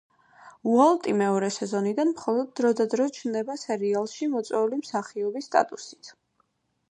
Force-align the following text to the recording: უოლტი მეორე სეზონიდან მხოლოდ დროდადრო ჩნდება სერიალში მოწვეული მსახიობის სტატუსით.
უოლტი 0.69 1.11
მეორე 1.17 1.49
სეზონიდან 1.57 2.13
მხოლოდ 2.13 2.49
დროდადრო 2.61 3.05
ჩნდება 3.17 3.57
სერიალში 3.65 4.29
მოწვეული 4.37 4.79
მსახიობის 4.81 5.51
სტატუსით. 5.51 6.11